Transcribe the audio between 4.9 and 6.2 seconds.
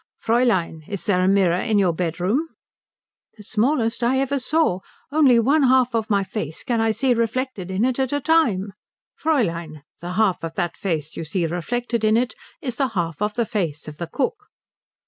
Only one half of